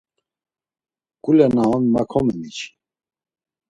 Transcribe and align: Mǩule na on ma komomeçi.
Mǩule 1.19 1.45
na 1.55 1.63
on 1.75 1.83
ma 1.93 2.01
komomeçi. 2.11 2.67